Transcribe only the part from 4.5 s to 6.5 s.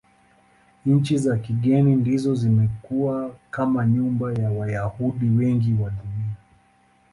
Wayahudi wengi wa Dunia.